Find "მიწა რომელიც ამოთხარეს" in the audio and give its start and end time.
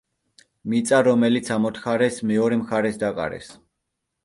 0.71-2.19